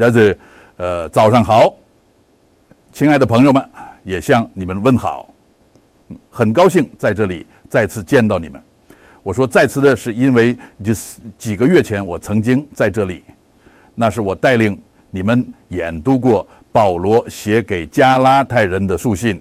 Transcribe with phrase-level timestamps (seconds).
[0.00, 0.36] 但是，
[0.78, 1.74] 呃，早上好，
[2.90, 3.62] 亲爱的朋友们，
[4.02, 5.28] 也向你们问好，
[6.30, 8.58] 很高兴在这里再次见到你们。
[9.22, 13.22] 我说再次的是因为就是几个月前我曾经在这里，
[13.94, 19.38] 那是我带领你们研读过保罗写给加拉太人的书信。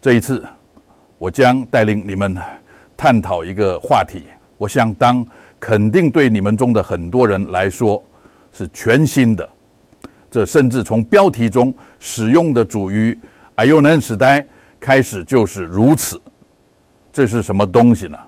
[0.00, 0.44] 这一次，
[1.18, 2.36] 我将带领你们
[2.96, 4.22] 探讨一个话题，
[4.58, 5.26] 我想当
[5.58, 8.00] 肯定对你们中的很多人来说
[8.52, 9.48] 是全新的。
[10.32, 13.16] 这甚至从标题中使用的主语
[13.56, 14.42] “哎呦，那时代”
[14.80, 16.18] 开始就是如此。
[17.12, 18.18] 这是什么东西呢？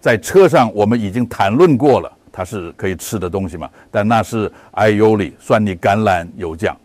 [0.00, 3.70] 在车上我们已经谈论过了，它是可以吃的东西嘛？
[3.88, 6.76] 但那是艾尤里酸你橄榄油酱，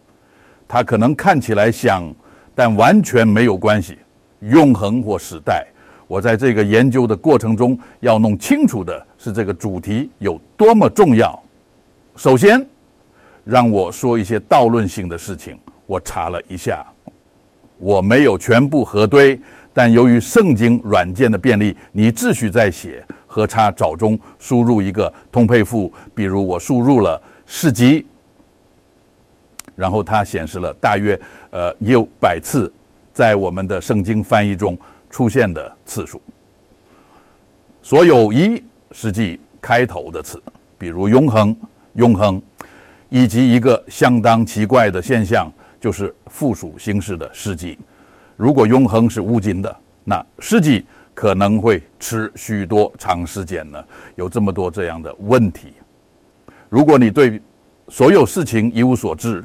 [0.67, 2.03] 它可能看起来像，
[2.53, 3.97] 但完全没有关系。
[4.41, 5.65] 永恒或时代，
[6.05, 11.41] 我在这个研究的过程中要弄清楚的是这个主题有多么重要。
[12.15, 12.63] 首先，
[13.49, 15.57] 让我说一些道论性的事情。
[15.87, 16.85] 我查了一下，
[17.79, 19.39] 我没有全部核对，
[19.73, 28.05] 但由于圣经软件的便利，你秩序在写和查找中输入一个通配符，比如我输入了世纪，
[29.75, 32.71] 然后它显示了大约呃有百次。
[33.11, 34.77] 在我们的圣经翻译中
[35.09, 36.21] 出现的次数，
[37.81, 40.41] 所有一世纪开头的词，
[40.77, 41.53] 比如永恒、
[41.95, 42.41] 永恒，
[43.09, 47.77] 以及一个相当奇怪的现象，就是附属形式的世纪。
[48.37, 53.83] 如果永恒是无尽的，那世纪可能会吃许多长时间呢？
[54.15, 55.73] 有这么多这样的问题。
[56.69, 57.41] 如果你对
[57.87, 59.43] 所有事情一无所知，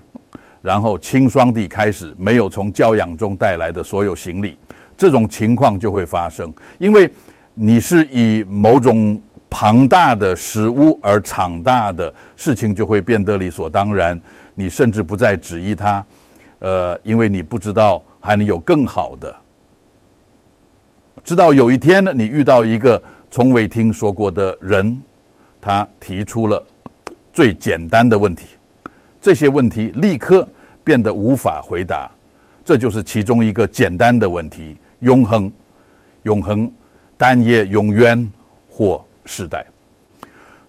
[0.60, 4.56] 然后清霜地开始没有从教养中带来的所有行李，
[4.96, 7.10] 这种情况就会发生，因为
[7.54, 9.20] 你是以某种
[9.56, 14.20] 庞大的食物而长大的事情就会变得理所当然，
[14.52, 16.04] 你甚至不再质疑它，
[16.58, 19.32] 呃，因为你不知道还能有更好的。
[21.22, 23.00] 直到有一天呢，你遇到一个
[23.30, 25.00] 从未听说过的人，
[25.60, 26.60] 他提出了
[27.32, 28.56] 最简单的问题。
[29.20, 30.46] 这些问题立刻
[30.82, 32.10] 变得无法回答，
[32.64, 35.52] 这就是其中一个简单的问题：永恒、
[36.24, 36.68] 永恒、
[37.16, 38.28] 但也永远
[38.68, 39.64] 或世代。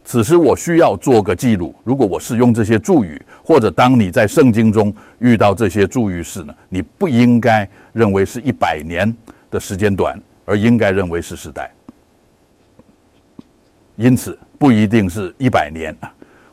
[0.04, 1.74] 此时我需要做个记录。
[1.84, 6.54] 如果我是用这些助语，或者当你在圣经中遇到这些助语时呢？
[6.70, 9.12] 你不应该认为是一百年
[9.50, 11.72] 的时间短，而应该认为是时代。
[13.96, 15.96] 因此，不一定是一百年。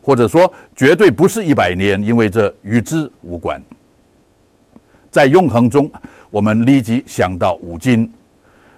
[0.04, 3.62] 或者说，绝对不是一百年，因为这与之无关。
[5.12, 5.88] 在永恒中，
[6.28, 8.10] 我们立即想到五经，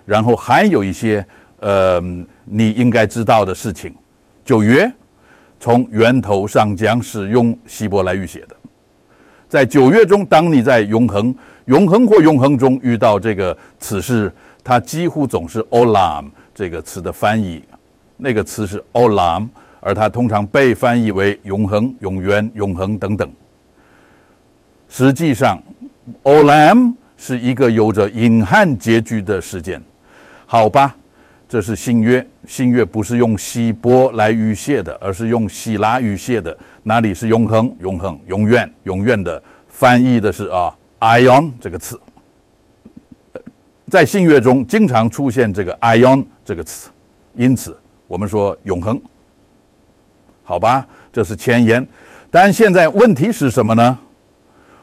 [0.04, 1.24] 然后还有一些
[1.60, 2.02] 呃，
[2.44, 3.94] 你应该知道的事情。
[4.44, 4.90] 九月
[5.58, 8.56] 从源头上讲是用希伯来语写的。
[9.48, 11.34] 在九月中，当你在永恒、
[11.66, 17.62] 永恒或永恒中遇到这个此事，它几乎总是 “olam” 这个词的翻译。
[18.16, 19.48] 那个词是 “olam”。
[19.86, 23.30] 而它通常被翻译为永恒、永远、永恒等等。
[24.88, 25.62] 实际上
[26.22, 29.82] ，Olam 是一个有着隐含结局的事件。
[30.46, 30.96] 好吧，
[31.46, 36.56] 这是新约，新约不是用希波来语谢的，而是用希拉语谢的。
[36.82, 39.42] 哪里是永恒、永恒、永远、永远的？
[39.68, 41.98] 翻译的是啊，ion 这个词。
[43.90, 46.90] 在新约中经常出现这个 ion 这个词，
[47.34, 49.00] 因此我们说永恒。
[50.42, 51.86] 好吧，这是前言，
[52.30, 53.98] 但现在问题是什么呢？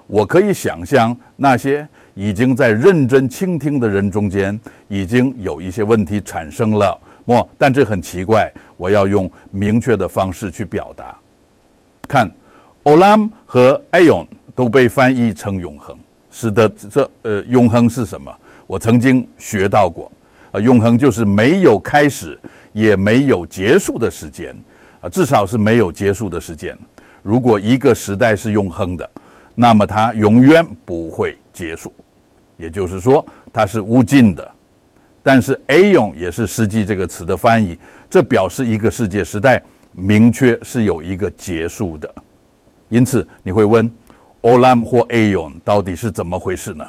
[0.07, 6.99] 我可以想象那些已经在认真倾听的人中间，已经有一些问题产生了。
[7.25, 11.15] 莫，但这很奇怪，我要用明确的方式去表达。
[12.07, 12.29] 看
[12.83, 15.97] ，olam 和 ayon 都被翻译成永恒，
[16.29, 18.31] 使得这呃永恒是什么？
[18.67, 20.11] 我曾经学到过，
[20.51, 22.39] 啊，永恒就是没有开始
[22.73, 24.55] 也没有结束的时间。
[25.01, 26.77] 啊，至少是没有结束的时间。
[27.23, 29.09] 如果一个时代是永恒的，
[29.55, 31.91] 那么它永远不会结束，
[32.55, 34.51] 也就是说它是无尽的。
[35.23, 37.77] 但是 a o n ”也是“实际”这个词的翻译，
[38.09, 42.13] 这表示一个世界时代明确是有一个结束的。
[42.89, 43.89] 因此你会问
[44.41, 46.85] ：“olam 或 a o n ”到底是怎么回事呢？”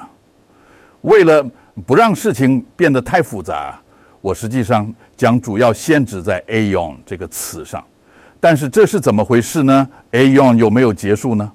[1.02, 1.44] 为了
[1.87, 3.81] 不让事情变得太复杂，
[4.20, 7.84] 我实际上将主要限制在 a o n ”这个词上。
[8.40, 11.52] 但是这是怎么回事呢？Aon 有没有结束呢？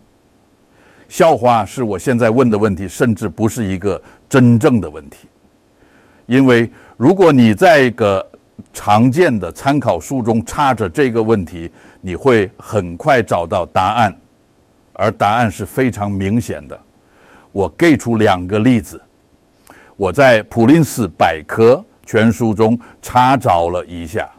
[1.10, 5.28] 笑话是我现在问的问题，甚至不是一个真正的问题。
[6.28, 8.26] 因为如果你在一个
[8.74, 11.72] 常见的参考书中插着这个问题，
[12.02, 14.16] 你会很快找到答案，
[14.94, 16.80] 而答案是非常明显的。
[17.52, 19.02] 我给出两个例子，
[19.96, 24.30] 我在普林斯百科全书中查找了一下。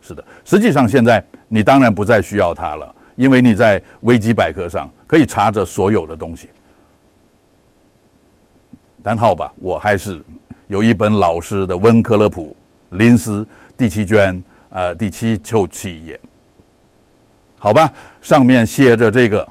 [0.00, 6.48] 是的，实际上现在你当然不再需要它了，因为你在维基百科上可以查着所有的东西。
[9.02, 10.22] 但好吧，我还是
[10.72, 12.56] 有一本老师的温克勒普
[12.92, 13.46] 林斯
[13.76, 16.18] 第七卷，呃，第七九七页。
[17.58, 17.92] 好吧，
[18.22, 19.46] 上面写着这个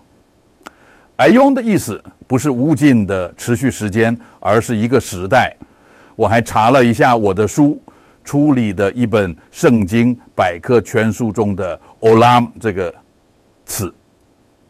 [1.20, 5.56] “ion” 的意思不是无尽的持续时间，而是一个时代。
[6.16, 7.80] 我还查了一下我的书
[8.24, 12.92] 处理的一本圣经百科全书中的 “olam” 这个
[13.64, 13.94] 词，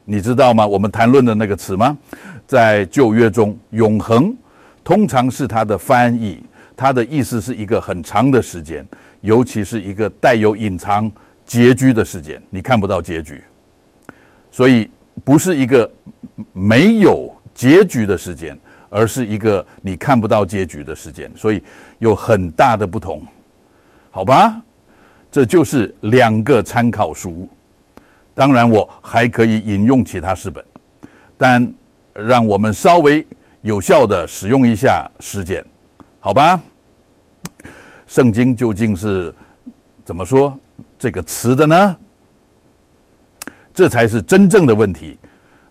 [0.03, 0.67] 你知道吗？
[0.67, 1.97] 我们谈论的那个词吗？
[2.45, 4.35] 在旧约中，永恒。
[4.83, 6.43] 通常是它的翻译，
[6.75, 8.85] 它的意思是一个很长的时间，
[9.21, 11.09] 尤其是一个带有隐藏
[11.45, 13.43] 结局的时间，你看不到结局，
[14.49, 14.89] 所以
[15.23, 15.89] 不是一个
[16.51, 18.57] 没有结局的时间，
[18.89, 21.61] 而是一个你看不到结局的时间，所以
[21.99, 23.21] 有很大的不同，
[24.09, 24.59] 好吧？
[25.31, 27.47] 这就是两个参考书，
[28.33, 30.65] 当然我还可以引用其他四本，
[31.37, 31.71] 但
[32.13, 33.25] 让我们稍微。
[33.61, 35.63] 有效的使用一下时间，
[36.19, 36.59] 好吧？
[38.07, 39.33] 圣经究竟是
[40.03, 40.57] 怎么说
[40.97, 41.97] 这个词的呢？
[43.71, 45.17] 这才是真正的问题。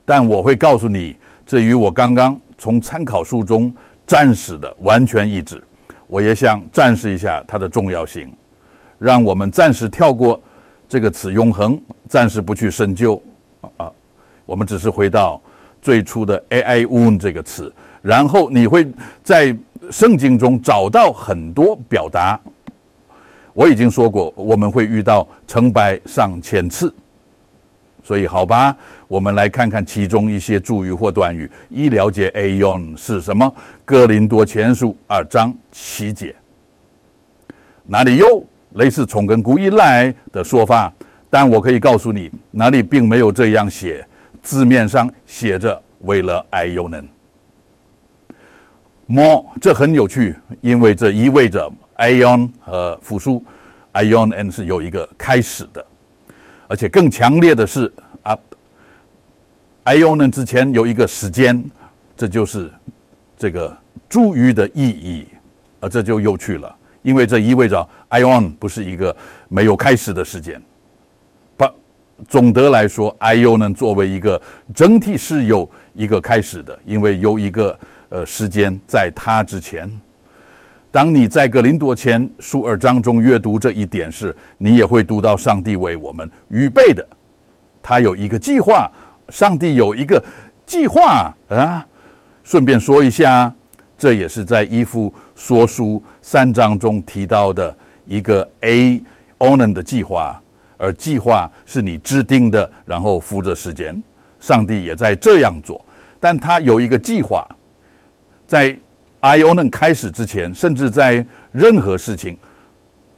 [0.04, 3.74] 但我会告诉你，这与我刚刚从参考书中
[4.06, 5.62] 暂时的完全一致。
[6.06, 8.32] 我也想展示一下它的重要性，
[8.98, 10.40] 让我们暂时跳过
[10.88, 13.20] 这个词“永恒”，暂时不去深究
[13.76, 13.90] 啊。
[14.46, 15.42] 我们只是回到。
[15.80, 17.72] 最初的 “ai un” 这个词，
[18.02, 18.86] 然后你会
[19.22, 19.56] 在
[19.90, 22.38] 圣经中找到很多表达。
[23.52, 26.94] 我已经说过，我们会遇到成百上千次，
[28.02, 28.76] 所以好吧，
[29.08, 33.52] 我们来看看其中一些助语或短语，以了解 “aion” 是什么。
[33.84, 36.34] 哥林多前书二章七节，
[37.86, 38.44] 哪里有
[38.74, 40.92] 类似“从根古以来”的说法？
[41.28, 44.06] 但我可以告诉你，哪里并没有这样写。
[44.50, 47.06] 字面上写着“为了爱又能”，
[49.06, 53.44] 么这很有趣，因为这意味着 ion 和复数
[53.92, 55.86] ion n 是有一个开始的，
[56.66, 57.92] 而且更强烈的是
[58.24, 58.36] 啊
[59.84, 61.64] ，ion 之前有一个时间，
[62.16, 62.68] 这就是
[63.38, 63.72] 这个
[64.08, 65.28] 助语的意义，
[65.78, 69.16] 而这就有趣了，因为这意味着 ion 不是一个
[69.48, 70.60] 没有开始的时间。
[72.28, 74.40] 总的来说，I/O 呢作为一个
[74.74, 77.78] 整体是有一个开始的，因为有一个
[78.08, 79.90] 呃时间在它之前。
[80.92, 87.06] 当你在格林多前书二章中阅读这一点时，你也会读到上帝为我们预备的，
[87.80, 88.90] 他有一个计划，
[89.28, 90.20] 上帝有一个
[90.66, 91.86] 计划啊。
[92.42, 93.54] 顺便说一下，
[93.96, 97.72] 这也是在伊夫说书三章中提到的
[98.06, 100.39] 一个 A/Onen 的计划。
[100.80, 104.02] 而计划是你制定的，然后负责时间。
[104.40, 105.84] 上帝也在这样做，
[106.18, 107.46] 但他有一个计划，
[108.46, 108.74] 在
[109.20, 112.38] I O N 开始之前，甚至在任何事情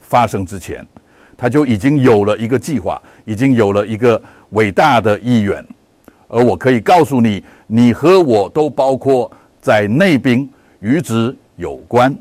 [0.01, 0.85] 发生之前，
[1.37, 4.21] 他就已经有了一个计划，已经有了一个
[4.51, 5.65] 伟大的意愿。
[6.27, 12.13] 而我可以告诉你，你和我都包括在内兵与之有关。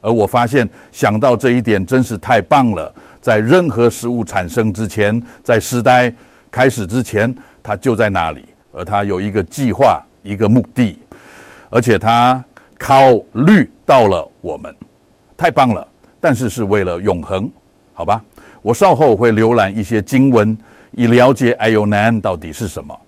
[0.00, 2.92] 而我发现，想到这一点，真是太棒了。
[3.22, 6.12] 在任何事物产生之前，在时代
[6.50, 10.98] 开始之前，它就在那里，而它有一个计划，一个目的，
[11.70, 12.44] 而且它
[12.76, 14.74] 考虑到了我们，
[15.36, 15.86] 太棒了！
[16.20, 17.48] 但是是为了永恒，
[17.94, 18.20] 好吧？
[18.60, 20.58] 我稍后会浏览一些经文，
[20.90, 23.00] 以了解 I O N 到底是什么。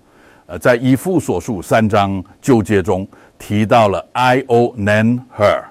[0.47, 3.05] 呃，在以父所述三章九节中
[3.37, 5.63] 提到了 I O N her，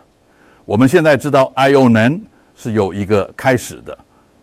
[0.67, 2.21] 我们现在知道 I O N
[2.55, 3.97] 是有一个开始的。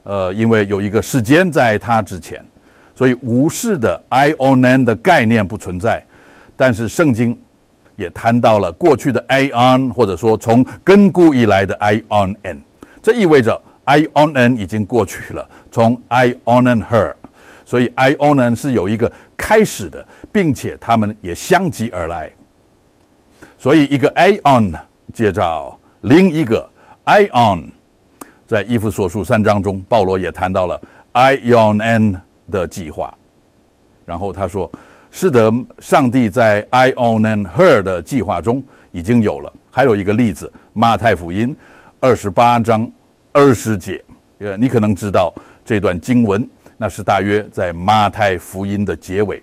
[0.04, 2.44] 呃，因为有一个时间在它之前，
[2.96, 6.04] 所以无视的 I on n 的概念不存在。
[6.58, 7.40] 但是圣经
[7.96, 12.62] 也谈到了过去的 I on，或者说从根固以来的 I on N，
[13.02, 17.14] 这意味着 I on N 已经过去了，从 IONN her，
[17.66, 22.32] 所以 I on N 是有一个开始的，并且他们也相继而来。
[23.58, 24.74] 所以一个 I on
[25.14, 26.70] 接着另一个
[27.04, 27.72] I on。
[28.52, 30.78] 在《伊夫所述三章》中，保罗也谈到了
[31.14, 33.18] I on N 的计划。
[34.06, 34.70] 然后他说
[35.10, 41.56] ：“是的，上帝在 I on N her 的计划中已经有了。”还有一个例子，《马太福音》
[42.02, 42.92] 二十八章
[43.32, 44.04] 二十节。
[44.40, 49.42] 呃，你可能知道这段经文，那是大约在《马太福音》的结尾，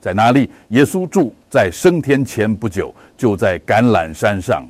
[0.00, 0.50] 在在哪里？
[0.70, 4.66] 耶稣住在升天前不久，就在橄榄山上。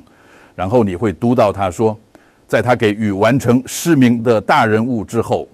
[0.53, 1.97] 然后你会读到他说，
[2.49, 5.47] 在他给予完成使命的大人物之后，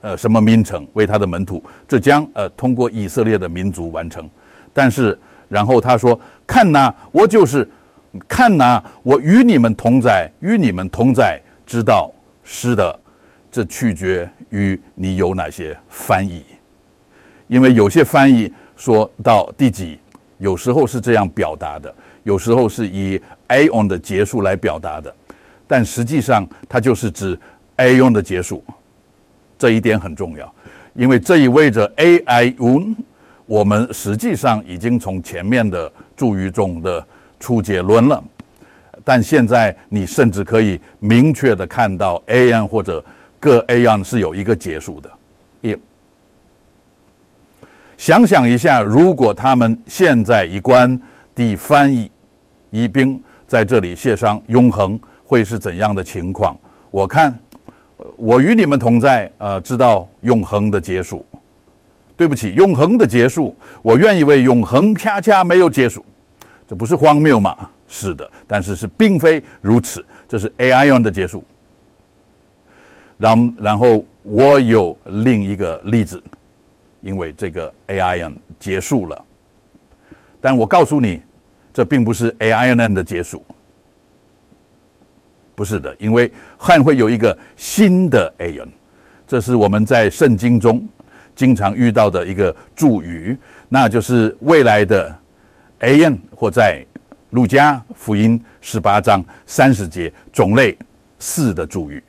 [0.00, 1.62] 呃，什么名称为他的门徒？
[1.86, 4.26] 这将呃通过以色列的民族完成。
[4.72, 5.16] 但是
[5.50, 7.68] 然后他说：“看哪，我就是
[8.26, 11.38] 看哪，我与你们同在，与你们同在。
[11.66, 12.10] 知道
[12.42, 12.98] 是的，
[13.50, 16.42] 这取决于你有哪些翻译，
[17.48, 19.98] 因为有些翻译说到第几，
[20.38, 25.14] 有时候是这样表达的。”有时候是以 aon 的结束来表达的，
[25.68, 27.38] 但实际上它就是指
[27.76, 28.64] aon 的结束，
[29.56, 30.52] 这一点很重要，
[30.94, 32.96] 因为这意味着 aion，
[33.46, 37.06] 我们实际上已经从前面的注语中的
[37.38, 38.20] 出结论了，
[39.04, 43.04] 但现在你甚至可以明确的看到 an 或者
[43.38, 45.10] 各 aon 是有一个结束的。
[45.60, 45.78] 也
[47.96, 51.00] 想想一下，如果他们现在一关
[51.34, 52.10] 的翻译。
[52.70, 56.56] 一兵在这里协商永恒会是怎样的情况？
[56.90, 57.38] 我看
[58.16, 61.22] 我与你们同在，呃，知道永恒的结束。
[62.16, 66.02] 对不起，永恒的结束，我愿意为永恒恰恰没有结束，
[66.66, 67.68] 这不是荒谬吗？
[67.86, 71.44] 是的，但是是并非如此，这是 AION 的结束。
[73.18, 76.22] 然然后我有另一个例子，
[77.02, 79.24] 因为这个 AION 结束了，
[80.40, 81.20] 但我告诉你。
[81.70, 83.44] 这并不是 A I N 的结束，
[85.58, 88.68] 不是的，因为还会有一个新的 A N，
[89.26, 90.88] 这是我们在圣经中
[91.34, 93.36] 经常遇到的一个助语，
[93.68, 95.12] 那就是未来的
[95.80, 96.86] A N 或在
[97.30, 100.78] 路加福音十八章三十节种类
[101.18, 102.00] 四的助语。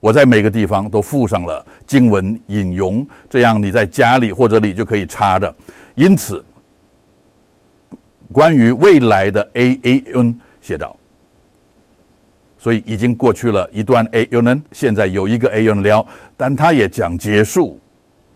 [0.00, 5.54] 我在每个地方都附上了经文引用，这样你在家里或者里就可以查的。
[5.94, 6.44] 因此。
[8.32, 10.96] 关于未来的 A A N 写道，
[12.66, 16.04] 所以已经过去了一段 A U N，现在有一个 A N 了，
[16.36, 17.78] 但他也讲结束。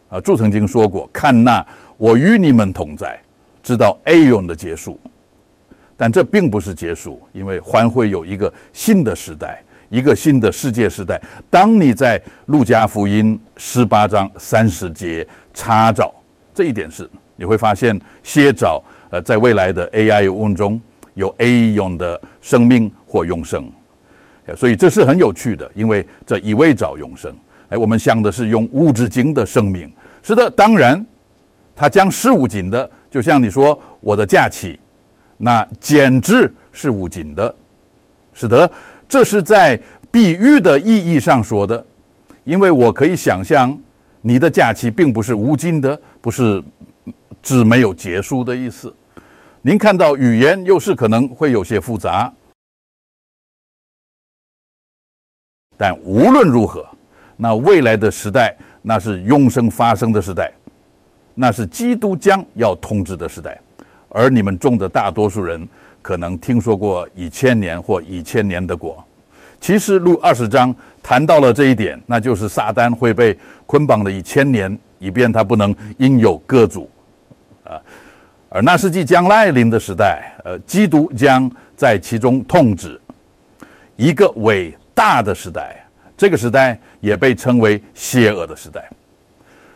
[0.09, 3.21] 啊，主曾经说过：“看那我与你们同在，
[3.61, 5.01] 知道 A U N 的结束。”
[5.99, 11.21] 但这并不是结束，因为还会有一个新的时代，一个新的世界时代。
[11.51, 16.15] 当你在路加福音十八章三十节查找
[16.55, 18.81] 这一点时，你会发现先找。
[19.11, 20.81] 呃，在未来的 AI 问中
[21.15, 23.69] 有 A 用的生命或永生，
[24.57, 27.35] 所以这是很有趣的，因为这意味着永生。
[27.71, 29.91] 哎，我们想的是用物质金的生命，
[30.23, 31.07] 是的，当然，
[31.77, 34.79] 它将事无尽的，就像你说我的假期，
[35.37, 37.55] 那简直是无尽的，
[38.35, 38.71] 是的，
[39.09, 39.81] 这是在
[40.11, 41.85] 比喻的意义上说的，
[42.43, 43.79] 因为我可以想象
[44.21, 46.61] 你的假期并不是无尽的，不是
[47.41, 48.93] 指没有结束的意思。
[49.63, 52.33] 您看到语言又是可能会有些复杂，
[55.81, 56.87] 但无论如何，
[57.39, 60.53] 那未来的时代，那是永生发生的时代，
[61.35, 63.59] 那是基督将要统治的时代。
[64.11, 65.67] 而你们中的大多数人
[66.03, 69.03] 可能听说过一千年或一千年的果。
[69.59, 73.35] 其实录二十章谈到了这一点，那就是撒旦会被
[73.65, 76.91] 捆绑了一千年，以便他不能应有各主
[77.65, 77.81] 啊。
[78.51, 83.01] 而那是即将来临的时代，呃，基督将在其中统治
[83.97, 85.85] 一个伟大的时代。
[86.17, 88.91] 这个时代也被称为邪恶的时代，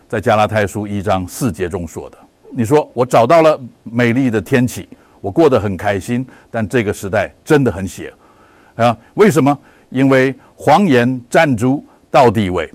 [0.07, 2.19] 在加拉太书一章四节中说的。
[2.51, 4.87] 你说我找到了美丽的天气，
[5.23, 8.13] 我过得很开心，但这个时代真的很邪
[8.77, 8.95] 啊！
[9.15, 9.59] 为什么？
[9.89, 12.71] 因为谎言占住到地位，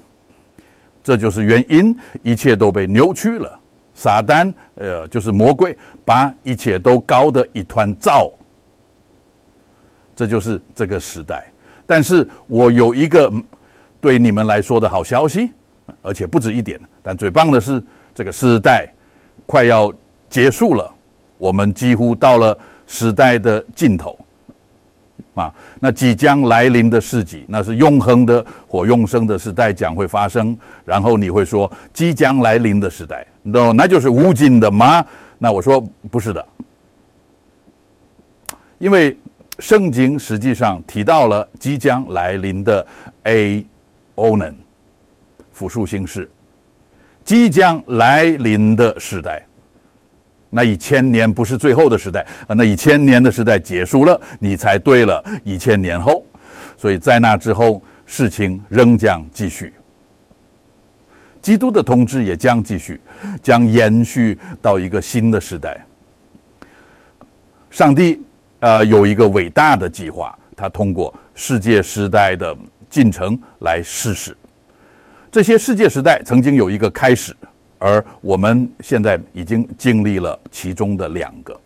[1.04, 3.60] 这就是原因，一切都被扭曲了。
[3.94, 8.32] 撒旦，呃，就是魔鬼，把一切都搞得一团糟。
[10.16, 11.52] 这就是这个时代。
[11.90, 13.34] 但是我有一个
[14.00, 15.50] 对你们来说的好消息，
[16.04, 16.80] 而且不止一点。
[17.02, 18.88] 但最棒的是，这个时代
[19.48, 19.92] 快要
[20.30, 20.88] 结束了，
[21.40, 22.56] 我们几乎到了
[22.86, 24.16] 时代的尽头。
[25.34, 30.56] 啊，那即将来临的世纪，那是永恒的或永生的时代将会发生。
[30.86, 35.04] 然后你会说，即将来临的时代，no，那就是无尽的吗？
[35.40, 35.82] 那我说
[36.12, 36.46] 不是的，
[38.78, 39.18] 因为
[39.60, 42.86] 圣经实际上提到了即将来临的
[43.24, 43.66] a
[44.16, 44.56] o n e n
[45.52, 46.30] 复数形式，
[47.24, 49.46] 即将来临的时代。
[50.50, 52.56] 那一千年不是最后的时代啊！
[52.56, 55.24] 那一千年的时代结束了，你才对了。
[55.44, 56.26] 一千年后，
[56.76, 59.72] 所以在那之后，事情仍将继续。
[61.40, 63.00] 基督的统治也将继续，
[63.44, 65.86] 将延续到一个新的时代。
[67.70, 68.20] 上帝
[68.60, 72.56] 呃有一个伟大的计划，他通过世界时代的
[72.90, 74.36] 进程来试试。
[75.32, 77.36] 这些世界时代曾经有一个开始，
[77.78, 81.60] 而我们现在已经经历了其中的两个。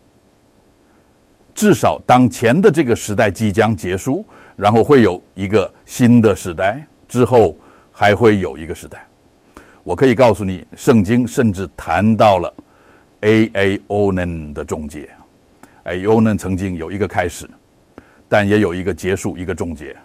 [1.54, 4.24] 至少当前的这个时代即将结束，
[4.56, 7.56] 然后会有一个新的时代，之后
[7.90, 9.06] 还会有一个时代。
[9.82, 12.54] 我可以告诉你，圣经甚至谈到了
[13.20, 15.08] A A O N 的终结。
[15.84, 17.48] A O N 曾经有一个开始，
[18.28, 19.96] 但也有一个结束，一个终结。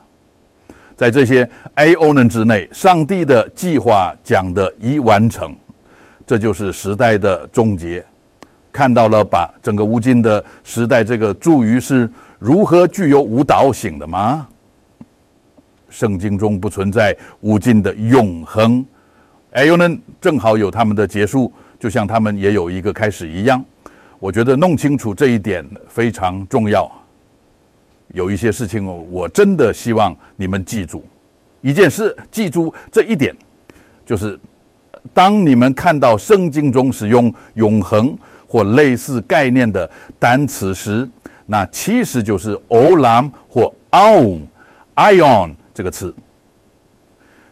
[0.95, 5.55] 在这些 A O 呢之内，上帝的计划讲的已完成，
[6.27, 8.05] 这就是时代的终结。
[8.71, 14.47] 看到了，把整个无尽的时代这个注语是如何具有舞蹈性的吗？
[15.89, 18.85] 圣经中不存在无尽的永恒
[19.51, 23.63] ，A O 呢正好有他们的结束，就像他们也有一个开始一样。
[24.19, 26.91] 我觉得弄清楚这一点非常重要。
[28.09, 31.03] 有一些事情，我真的希望你们记住
[31.61, 33.35] 一件事，记住这一点，
[34.05, 34.37] 就是
[35.13, 41.07] 当你们看到圣经中使用永恒或类似概念的单词时，
[41.45, 46.13] 那其实就是 olam 或 aum，ion 这个词。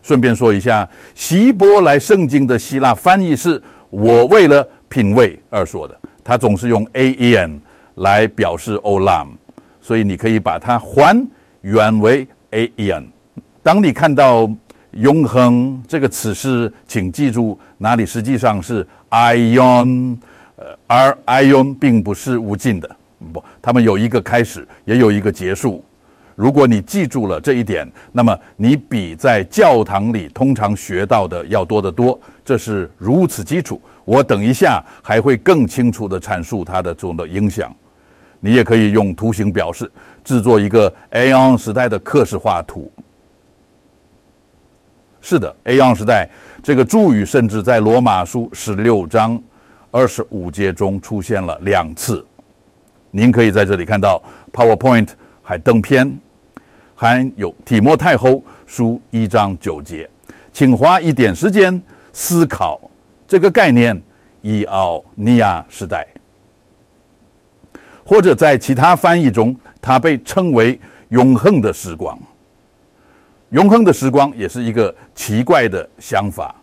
[0.01, 7.57] 顺便说一下，希伯来圣经的希腊翻译是我为了品味而说的，它总是用 aen
[7.95, 9.27] 来表示 olam。
[9.79, 11.25] 所以你可以把它还
[11.61, 13.07] 原为 a e n。
[13.63, 14.49] 当你看到
[14.91, 20.17] 永恒这个词时，请记住哪里实际上是 ion，
[20.87, 22.95] 而 ion 并不是无尽的，
[23.31, 25.81] 不，它们有一个开始，也有一个结束。
[26.35, 32.19] 如果你记住了这一点，那么你比在教堂里通常学到的要多得多。
[32.43, 33.81] 这是如此基础。
[34.07, 37.75] 我等一下还会更清楚地阐述它的这种的影响。
[38.39, 39.91] 你也可以用图形表示，
[40.23, 42.89] 制作一个 Aon 时代的刻式画图。
[45.19, 46.29] 是的，Aon 时代
[46.63, 49.37] 这个注语甚至在罗马书十六章
[49.91, 52.25] 二十五节中出现了两次。
[53.11, 55.09] 您可以在这里看到 PowerPoint
[55.43, 56.17] 还登篇，
[56.95, 60.09] 还有提摩太后书一章九节，
[60.53, 61.81] 请花一点时间
[62.13, 62.79] 思考
[63.27, 64.01] 这个概念——
[64.41, 66.07] 伊奥尼亚时代。
[68.05, 72.17] 或者在其他翻译中，它被称为“永恒的时光”。
[73.51, 76.55] 永恒的时光也是一个奇怪的想法。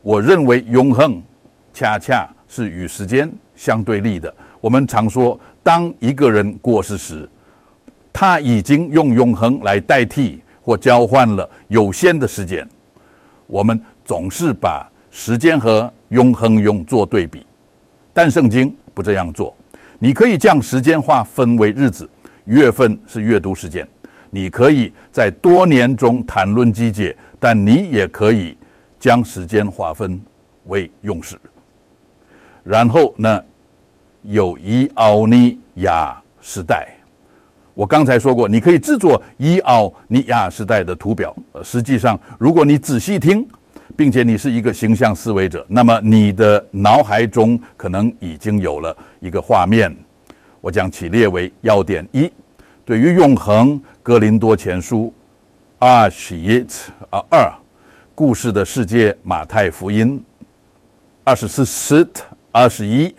[0.00, 1.22] 我认为永恒
[1.74, 4.34] 恰恰是与时间相对立的。
[4.60, 7.28] 我们常说，当一个人过世时，
[8.12, 12.66] 他已经用永恒来代替或交换了有限的时间。
[13.46, 17.44] 我们总是把时间和永恒用作对比，
[18.12, 19.54] 但圣经不这样做。
[19.98, 22.08] 你可以将时间划分为日子，
[22.44, 23.86] 月份是阅读时间。
[24.30, 28.56] 你可以在多年中谈论季节，但你也可以
[28.98, 30.20] 将时间划分
[30.66, 31.36] 为用时。
[32.64, 33.42] 然后呢，
[34.22, 36.88] 有伊奥尼亚时代。
[37.74, 41.34] 我刚才说过，你可以制作伊奥尼亚时代的图表。
[41.62, 43.46] 实际上，如果你仔细听。
[43.96, 49.94] 并且你是一个形象思维者，那么你的脑海中可能已经有了一个画面。
[50.60, 52.30] 我将其列为要点一：
[52.84, 55.06] 对于永恒，《格林多前书》
[55.78, 56.64] 二十一
[57.10, 57.52] 啊二。
[58.14, 60.18] 故事的世界，《马太福音》
[61.24, 62.06] 二十四十
[62.50, 63.14] 二十一，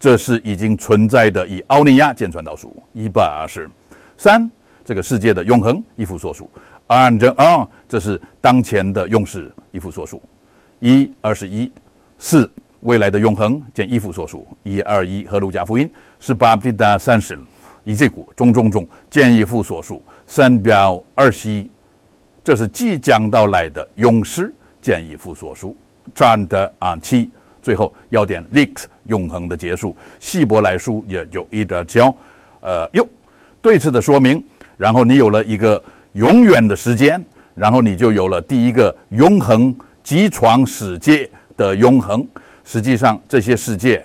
[0.00, 3.68] 这是已经存在的以奥尼亚见传道书一百二十。
[4.16, 4.50] 三。
[4.84, 6.50] 这个世界的永恒，一夫所属。
[6.88, 10.22] 按着啊，这是当前的用事一夫所述，
[10.80, 11.70] 一二十一
[12.18, 17.38] 四未来的永恒见一夫所述，一二一和路加福音是八比达三十，
[17.84, 21.70] 以这股中中中见一夫所述三表二十一，
[22.42, 25.76] 这是即将到来的勇士见一夫所述，
[26.14, 32.14] 转的啊七最后要点 lex 永恒的结束，希伯来书也有一个叫
[32.60, 33.06] 呃哟
[33.60, 34.42] 对此的说明，
[34.78, 35.82] 然后你有了一个。
[36.18, 42.26] 永远的时间，然后你就有了第一个永恒机床世界的永恒。
[42.64, 44.04] 实际上，这些世界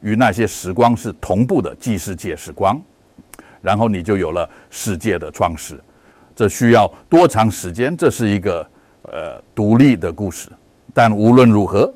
[0.00, 2.80] 与那些时光是同步的，即世界时光。
[3.60, 5.78] 然后你就有了世界的创始。
[6.34, 7.94] 这需要多长时间？
[7.94, 8.66] 这是一个
[9.02, 10.48] 呃独立的故事。
[10.94, 11.92] 但无论如何，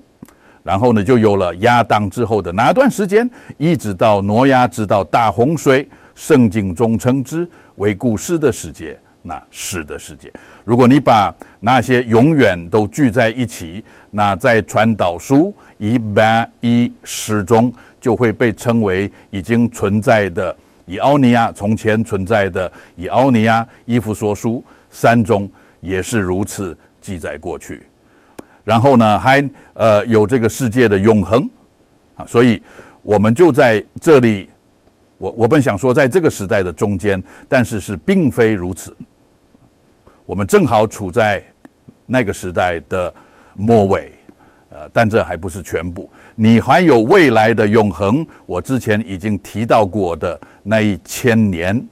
[0.62, 8.98] 然后呢，就有了亚当之后的那段时间，一直到挪亚，直到大洪水，圣经中称之为故事的世界。
[9.26, 10.30] 那是的世界。
[10.64, 23.66] 如果你把那些永远都聚在一起，那在传导书一百一十中就会被称为已经存在的以奥尼亚，从前存在的以奥尼亚。
[23.87, 27.82] 伊夫说书三中也是如此记载过去。
[28.62, 31.48] 然后呢，还呃有这个世界的永恒
[32.14, 32.62] 啊，所以
[33.00, 34.50] 我们就在这里。
[35.16, 38.94] 我我本想说，在这个时代的中间，但是是并非如此。
[40.26, 41.42] 我们正好处在
[42.06, 43.12] 那个时代的
[43.54, 44.10] 末尾，
[44.70, 46.10] 呃，但这还不是全部。
[46.34, 51.87] 你还有未来的永恒，我之前已经提到过的那一千年，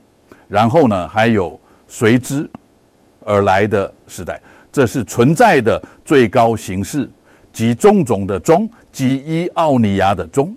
[0.49, 2.49] 然后呢，还有随之
[3.25, 4.41] 而来的时代，
[4.73, 7.09] 这是存在的最高形式，
[7.53, 10.57] 即种种的中，即伊奥尼亚的中。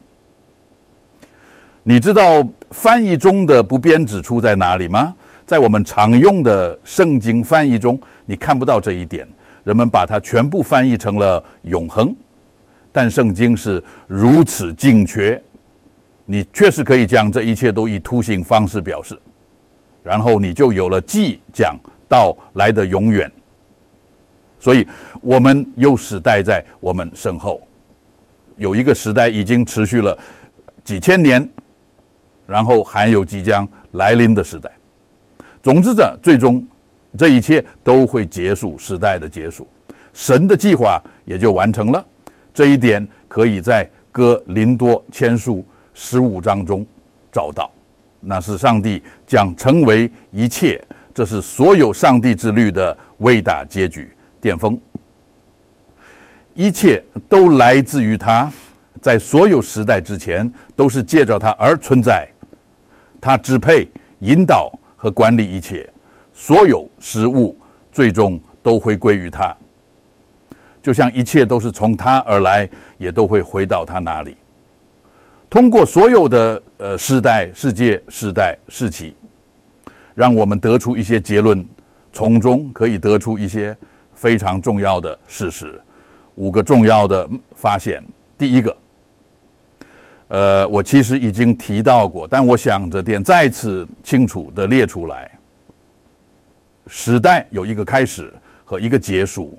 [1.84, 5.14] 你知道翻译中的不变之处在哪里吗？
[5.46, 9.28] 在我们常用的圣经翻译中，你看不到这一点。
[9.64, 12.16] 人们把它全部翻译成了永恒，
[12.92, 15.42] 但圣经是如此精确，
[16.26, 19.20] 你确实可以将这一切都以图形方式表示，
[20.04, 21.76] 然后你就有了即讲
[22.08, 23.32] 到来的永远。
[24.60, 24.88] 所以，
[25.22, 27.60] 我们有时代在我们身后，
[28.58, 30.18] 有一个时代已经持续了
[30.84, 31.48] 几千年。
[32.48, 34.70] 然后还有即将来临的时代。
[35.66, 36.64] 总之，这最终
[37.18, 39.68] 这一切都会结束，时代的结束，
[40.14, 42.06] 神的计划也就完成了。
[42.54, 46.86] 这一点可以在哥林多前书十五章中
[47.32, 47.72] 找到。
[48.20, 50.80] 那是上帝将成为一切，
[51.16, 54.80] 这是所有上帝之律的伟大结局巅峰。
[56.54, 58.52] 一切都来自于他，
[59.02, 62.28] 在所有时代之前都是借着他而存在。
[63.20, 64.72] 他支配、引导
[65.06, 65.88] 和管理一切，
[66.34, 67.56] 所有事物
[67.92, 69.56] 最终都会归于他。
[70.82, 74.36] 就像一切都是从他而来，也都会回到他那里。
[75.48, 79.16] 通过所有的呃时代、世界、时代、时期，
[80.16, 81.64] 让我们得出一些结论，
[82.12, 83.78] 从中可以得出一些
[84.16, 85.80] 非常重要的事实。
[86.34, 88.04] 五个重要的发现：
[88.40, 88.76] 第一个。
[90.28, 95.30] 呃，我其实已经提到过，但我想着点再次清楚的列出来。
[96.88, 98.34] 时代有一个开始
[98.64, 99.58] 和一个结束，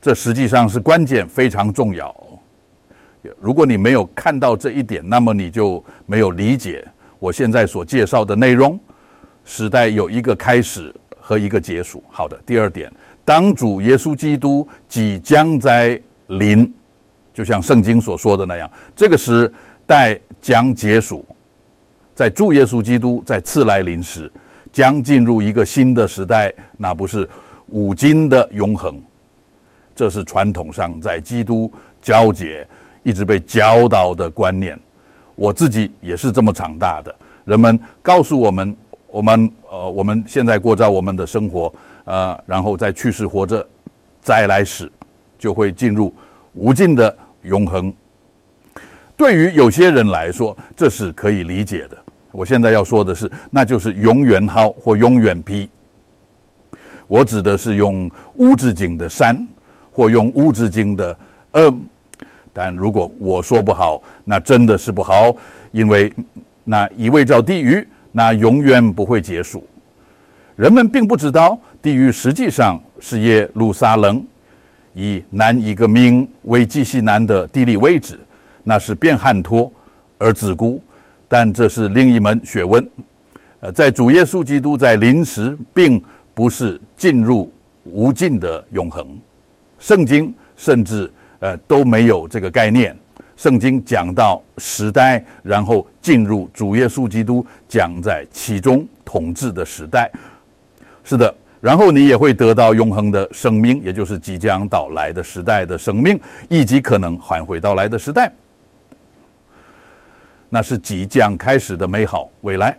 [0.00, 2.14] 这实际上是关键，非常重要。
[3.40, 6.84] 如果你没有看到这一点，那么你就没有理解
[7.20, 8.78] 我现在所介绍的内容。
[9.44, 12.02] 时代有一个开始和一个结束。
[12.10, 12.92] 好的，第二点，
[13.24, 16.72] 当主耶稣基督即将在临，
[17.32, 19.52] 就像圣经所说的那样，这个是。
[19.86, 21.24] 代将结束，
[22.14, 24.30] 在主耶稣基督在次来临时，
[24.72, 27.28] 将进入一个新的时代，那不是
[27.68, 29.00] 五经的永恒，
[29.94, 31.72] 这是传统上在基督
[32.02, 32.66] 交接
[33.02, 34.78] 一直被教导的观念。
[35.36, 37.14] 我自己也是这么长大的。
[37.44, 38.76] 人们告诉我们，
[39.08, 41.72] 我们呃，我们现在过着我们的生活，
[42.04, 43.64] 呃，然后在去世活着，
[44.20, 44.90] 再来时
[45.38, 46.12] 就会进入
[46.54, 47.94] 无尽的永恒。
[49.16, 51.96] 对于有些人来说，这是可以理解的。
[52.32, 55.68] 我现在要说的是，那就是永远好或永远批。
[57.06, 59.46] 我指的是用物质经的山，
[59.90, 61.16] 或用物质经的
[61.52, 61.80] 嗯。
[62.52, 65.34] 但如果我说不好，那真的是不好，
[65.72, 66.12] 因为
[66.64, 69.66] 那一味叫地狱，那永远不会结束。
[70.56, 74.22] 人们并不知道，地狱实际上是耶路撒冷，
[74.94, 78.18] 以南一个名为基西南的地理位置。
[78.68, 79.72] 那是变汉托
[80.18, 80.82] 而子孤，
[81.28, 82.84] 但这是另一门学问。
[83.60, 86.02] 呃，在主耶稣基督在临时，并
[86.34, 87.52] 不是进入
[87.84, 89.06] 无尽的永恒。
[89.78, 92.96] 圣经甚至呃都没有这个概念。
[93.36, 100.10] 圣经讲到时代，然后进入主耶稣基督讲在其中统治的时代。
[101.04, 108.32] 是的，然后你也会得到永恒的生命，也就是即将到来的时代的生命，以及可能还会到来的时代。
[110.48, 112.76] 那是即将开始的美好未来，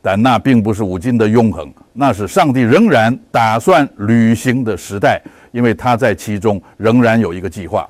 [0.00, 5.20] 但那并不是五经的永恒，那是上帝仍然打算履行的时代，
[5.52, 7.88] 因为他在其中仍然有一个计划。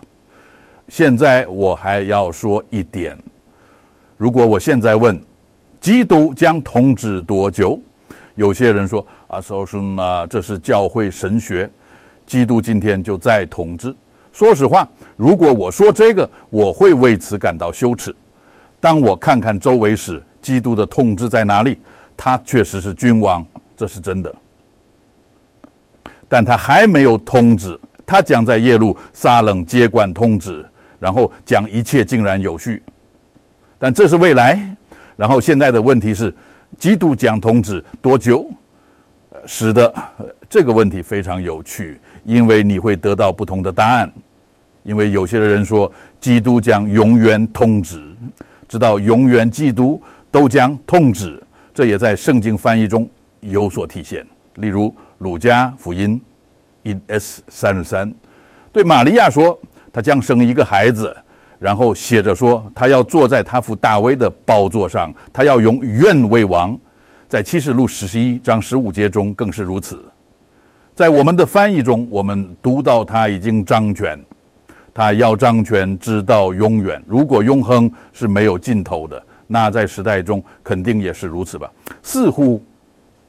[0.89, 3.17] 现在我还要说一点：
[4.17, 5.19] 如果我现在问
[5.81, 7.81] 基督将统治多久，
[8.35, 11.71] 有些人说啊，说什么这是教会神学，
[12.27, 13.95] 基督今天就在统治。
[14.33, 18.15] 说实话，如果我说这个，我会为此感到羞耻。
[18.81, 21.79] 当我看看周围时，基督的统治在哪里？
[22.17, 23.45] 他确实是君王，
[23.77, 24.35] 这是真的。
[26.29, 30.65] 但他还没有通知，他将在耶路撒冷接管通知，
[30.99, 32.83] 然后将一切竟然有序。
[33.79, 34.59] 但这是未来。
[35.15, 36.35] 然后现在的问题是，
[36.79, 38.49] 基督将通知多久？
[39.45, 39.93] 使得
[40.49, 44.13] 这个问题非常有趣，因为你会得到不同的答案。
[44.83, 48.03] 因为有些人说，基督将永远通知，
[48.67, 51.41] 直到永远，基督都将通止。
[51.73, 53.09] 这也在圣经翻译中
[53.41, 54.27] 有所体现。
[54.57, 56.21] 例如，鲁家福音
[56.83, 58.13] 一 s 三十三，
[58.73, 59.59] 对玛利亚说，
[59.93, 61.17] 他将生一个孩子，
[61.59, 66.77] 然后写着说，他要坐在他父大卫的宝座上，他要永远为王。
[67.29, 70.05] 在启示录十一章十五节中更是如此。
[70.95, 74.19] 在我们的翻译中，我们读到他已经掌权，
[74.93, 77.03] 他要掌权直到永远。
[77.07, 81.71] 如果永恒是没有尽头的，那在时代中肯定也是如此吧？
[82.03, 82.63] 似乎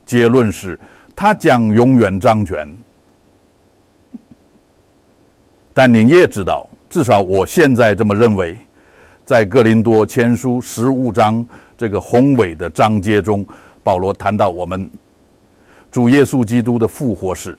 [0.05, 0.79] 结论是。
[1.15, 2.67] 他将永远掌权，
[5.71, 8.57] 但您也知道，至少我现在这么认为，
[9.23, 11.45] 在哥林多前书十五章
[11.77, 13.45] 这个宏伟的章节中，
[13.83, 14.89] 保罗谈到我们
[15.93, 17.55] 主耶稣基督的复活史。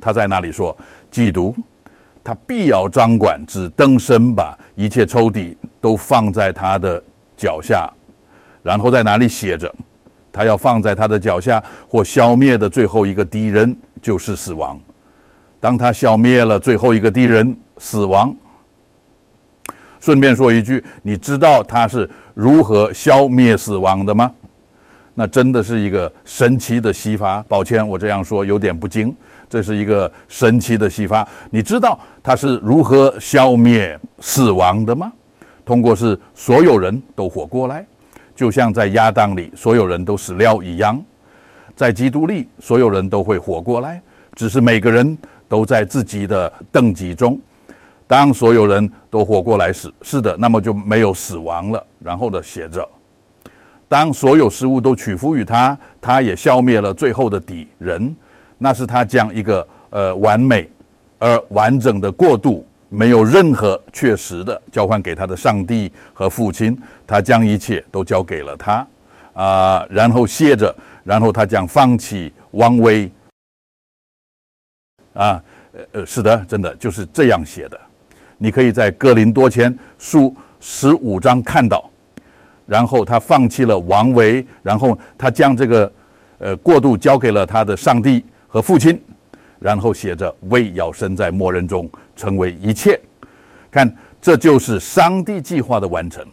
[0.00, 0.74] 他在那里说
[1.12, 1.54] ：“基督，
[2.24, 7.02] 他必要掌管，只登身，把一切抽屉都放在他的
[7.36, 7.86] 脚下。”
[8.64, 9.70] 然后在哪里写着？
[10.32, 14.80] 他要放在他的脚下，或消灭的最后一个敌人就是死亡。
[15.60, 18.34] 当他消灭了最后一个敌人死亡，
[20.00, 24.32] 顺便说一句，你知道他是如何消灭死亡的吗？
[25.18, 27.44] 那真的是一个神奇的西法。
[27.48, 29.12] 抱歉，我这样说有点不精。
[29.50, 31.28] 这是一个神奇的西法。
[31.50, 35.12] 你知道它是如何消灭死亡的吗？
[35.64, 37.84] 通过是所有人都活过来。
[38.36, 41.02] 就像在亚当里所有人都死了一样，
[41.74, 44.00] 在基督里所有人都会活过来，
[44.36, 47.36] 只是每个人都在自己的等级中。
[48.06, 51.84] 当所有人都活过来时，是的，那么就没有死亡了。
[51.98, 52.88] 然后呢，写着：
[53.88, 58.14] 当所有事物都屈服于他，他也消灭了最后的敌人。
[58.58, 60.70] 那是他将一个呃完美
[61.18, 62.64] 而完整的过渡。
[62.90, 66.74] 没有任何确实的交换给他的上帝和父亲，
[67.06, 68.86] 他将一切都交给了他，
[69.34, 70.74] 啊，然后歇着，
[71.04, 73.12] 然后他将放弃王位，
[75.12, 75.38] 啊，
[75.92, 77.78] 呃，是的，真的就是这样写的。
[78.38, 81.90] 你可以在哥林多前书十五章看到，
[82.68, 85.92] 然后他放弃了王位，然后他将这个
[86.38, 89.02] 呃过渡交给了他的上帝和父亲。
[89.60, 93.00] 然后写着“为要生在默认中，成为一切”，
[93.72, 96.24] 看，这就是上帝计划的完成。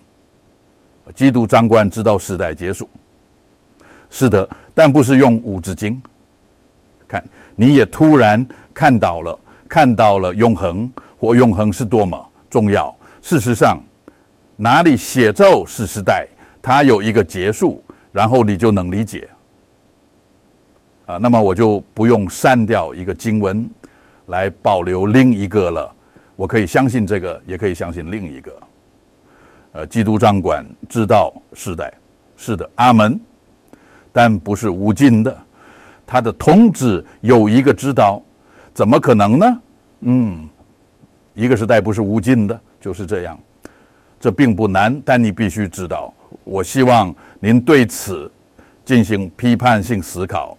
[1.15, 2.87] 基督长官直到时代结束，
[4.11, 5.99] 是的，但不是用五字经。
[7.07, 7.23] 看，
[7.55, 8.45] 你也突然
[8.75, 10.87] 看到了，看到了永恒
[11.19, 12.95] 或永恒是多么重要。
[13.23, 13.81] 事实上，
[14.57, 16.27] 哪里写咒是时代，
[16.61, 19.27] 它有一个结束，然后你就能理解。
[21.05, 23.69] 啊，那么我就不用删掉一个经文，
[24.27, 25.93] 来保留另一个了。
[26.35, 28.51] 我可以相信这个，也可以相信另一个。
[29.73, 31.93] 呃，基督掌管知道时代，
[32.37, 33.19] 是的，阿门。
[34.11, 35.37] 但不是无尽的，
[36.07, 38.23] 他的统治有一个知道，
[38.73, 39.61] 怎么可能呢？
[39.99, 40.47] 嗯，
[41.33, 43.37] 一个时代不是无尽的，就是这样。
[44.25, 46.11] 这并不难，但你必须知道。
[46.43, 48.31] 我希望您对此
[48.83, 50.57] 进行批判性思考。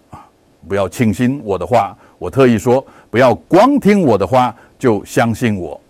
[0.68, 5.80] 不要轻信我的话，我特意说，不要光听我的话就相信我。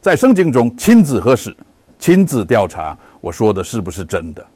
[0.00, 1.52] 在圣经中，亲自核实、
[1.98, 4.46] 亲自调查我说的是不是真的，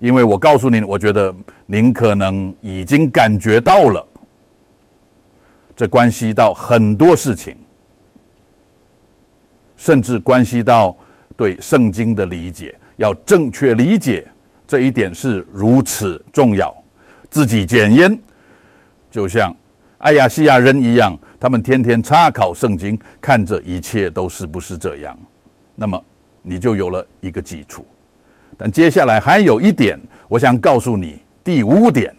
[0.00, 1.32] 因为我告诉您，我觉得
[1.66, 4.04] 您可能已经感觉到了，
[5.76, 7.56] 这关系到很多事情，
[9.76, 10.96] 甚至关系到
[11.36, 14.26] 对圣经的理解，要正确理解
[14.66, 16.74] 这一点是如此重要，
[17.30, 18.18] 自己检验。
[19.10, 19.54] 就像
[19.98, 25.18] 爱亚西亚人一样，他们天天查考圣经，看这一切都是不是这样，
[25.74, 26.02] 那么
[26.42, 27.86] 你就有了一个基础。
[28.56, 32.14] 但接下来还有一点，我想告诉你，第五点：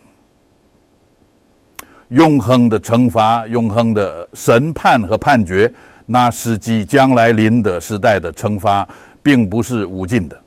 [2.10, 5.72] 永恒的惩罚、永恒的审判和判决，
[6.06, 8.88] 那是即将来临的时代的惩罚，
[9.24, 10.40] 并不是无尽的。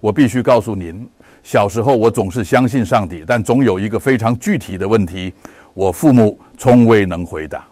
[0.00, 1.08] 我必须告诉您。
[1.42, 5.32] 小时候，我总是相信上帝，但总有一个非常具体的问题，
[5.74, 7.64] 我父母从未能回答。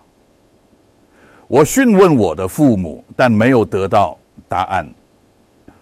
[1.48, 4.16] 我询问我的父母，但没有得到
[4.48, 4.88] 答案。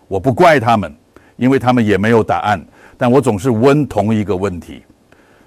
[0.09, 0.93] 我不怪他们，
[1.37, 2.65] 因为他们也没有答案。
[2.97, 4.83] 但我总是问同一个问题，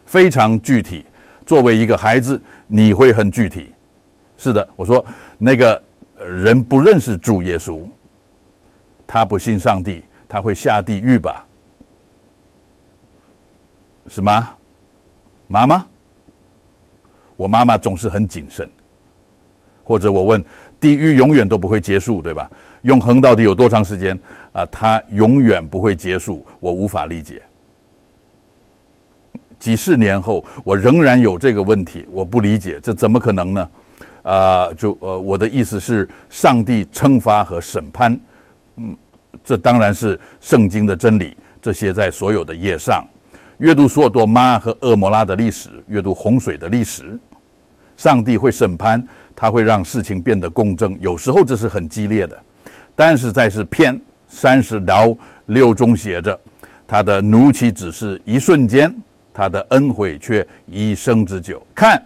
[0.05, 1.03] 非常具体。
[1.45, 3.71] 作为一个孩子，你会很具体。
[4.37, 5.03] 是的，我说
[5.37, 5.81] 那个
[6.19, 7.81] 人不认识主耶稣，
[9.07, 11.45] 他不信上帝，他会下地狱吧？
[14.07, 14.49] 什么？
[15.47, 15.85] 妈妈？
[17.35, 18.69] 我妈妈总是很谨慎。
[19.83, 20.43] 或者我问，
[20.79, 22.49] 地狱永远都不会结束，对吧？
[22.81, 24.19] 永恒到底有多长时间？
[24.51, 27.41] 啊，它永远不会结束，我无法理解。
[29.59, 33.69] 几十年后，我仍然有这个问题，我不理解，这怎么可能呢？
[34.23, 38.19] 啊，就呃，我的意思是，上帝惩罚和审判，
[38.77, 38.95] 嗯，
[39.43, 43.05] 这当然是圣经的真理，这些在所有的页上。
[43.59, 47.17] 阅读索多玛和恶魔拉的历史，阅读洪水的历史，
[47.95, 49.01] 上帝会审判，
[49.35, 50.97] 他会让事情变得公正。
[50.99, 52.37] 有时候这是很激烈的，
[52.95, 55.15] 但是在是篇三十到
[55.45, 56.37] 六中写着，
[56.85, 58.93] 他的怒气只是一瞬间。
[59.35, 62.01] 他的恩惠却一生之久，看，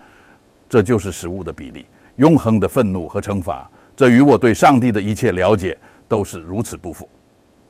[0.67, 7.07] 这就是食物的比例，永恒的愤怒和惩罚，这与我对上帝的一切了解都是如此不符。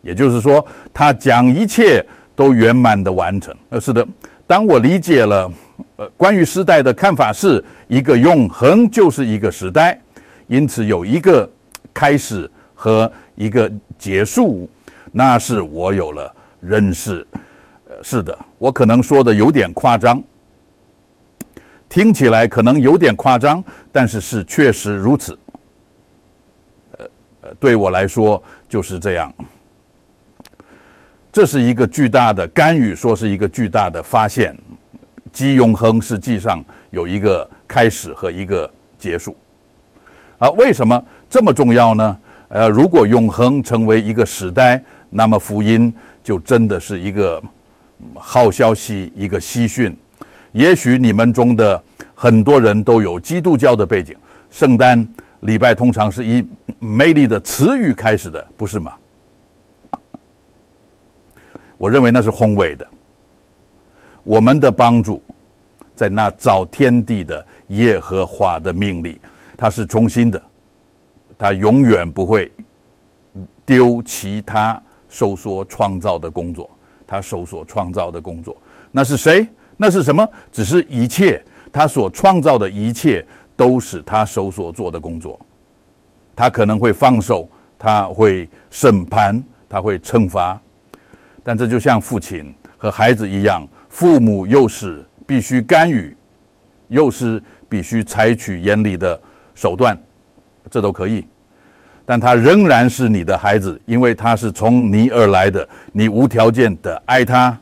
[0.01, 2.01] 也就是说，他将一切
[2.37, 3.53] 都圆满的完成。
[3.67, 4.07] 呃，是的，
[4.47, 5.51] 当我理解了，
[5.97, 9.99] 呃，关于时代的看法是一个永恒就是一个时代，
[10.47, 11.47] 因此有一个
[11.93, 14.69] 开始和一个结束，
[15.11, 17.27] 那是我有了认识。
[18.01, 20.23] 是的，我可能说的有点夸张，
[21.89, 25.37] 听起来可能有点夸张，但是是确实如此。
[27.41, 29.33] 呃，对我来说就是这样。
[31.31, 34.57] 这是一个巨大的干预，说是一个巨大的发现。
[35.31, 39.35] 即永恒实际上有一个开始和一个结束。
[40.39, 42.17] 啊，为什么这么重要呢？
[42.47, 47.43] 呃，如果永恒成为一个时代，那么福音就真的是一个。
[48.15, 49.95] 好消息，一个喜讯。
[50.51, 51.81] 也许你们中的
[52.15, 54.15] 很多人都有基督教的背景。
[54.49, 55.07] 圣诞
[55.41, 56.43] 礼拜通常是以
[56.79, 58.93] 美丽的词语开始的，不是吗？
[61.77, 62.87] 我认为那是宏伟的。
[64.23, 65.21] 我们的帮助
[65.95, 69.17] 在那造天地的耶和华的命令，
[69.55, 70.41] 他是中心的，
[71.37, 72.51] 他永远不会
[73.65, 76.69] 丢弃他收缩创造的工作。
[77.09, 78.55] 他手所创造的工作，
[78.91, 79.47] 那是谁？
[79.75, 80.27] 那是什么？
[80.51, 85.39] 只是一切，他所创造的一切都是他手所做的工作。
[86.35, 90.61] 他可能会放手，他会审判，他会惩罚，
[91.43, 96.15] 但这就像父亲和孩子一样，父母又是必须干预，
[96.89, 99.19] 又是必须采取严厉的
[99.55, 99.99] 手段，
[100.69, 101.25] 这都可以。
[102.09, 107.55] 但他仍然是你的孩子，因为他是从你而来的，你无条件的爱他，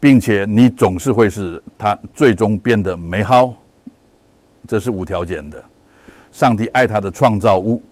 [0.00, 3.52] 并且你总是会使他最终变得美好，
[4.66, 5.62] 这是无条件的。
[6.32, 7.82] 上帝爱他的创造物，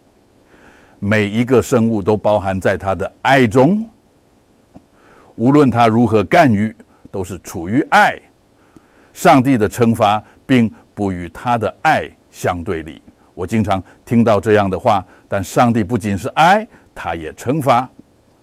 [0.98, 3.86] 每一个生物都包含在他的爱中，
[5.34, 6.74] 无论他如何干预，
[7.10, 8.18] 都是处于爱。
[9.12, 13.02] 上帝的惩罚并不与他的爱相对立。
[13.34, 17.88] 我经常听到这样的话，但上帝不仅是爱，他也惩罚，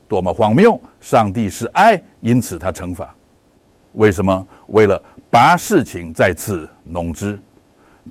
[0.08, 0.80] 多么荒谬！
[1.00, 3.16] 上帝是爱，因此他惩罚。
[3.94, 4.46] 为什么？
[4.68, 7.40] 为了把事情再次弄之，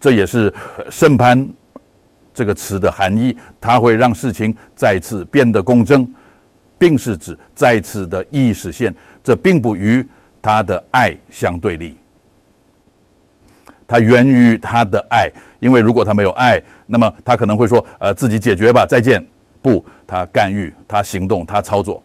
[0.01, 0.53] 这也是
[0.91, 1.49] 审判
[2.33, 3.37] 这个词的含义。
[3.61, 6.11] 它会让事情再次变得公正，
[6.79, 8.95] 并是指再次的意义实现。
[9.23, 10.07] 这并不与
[10.41, 11.97] 他的爱相对立。
[13.91, 19.21] 它源于他的爱，因为如果他没有爱，那么他可能会说：“呃，自己解决吧，再见。”
[19.61, 22.01] 不，他干预，他行动，他操作。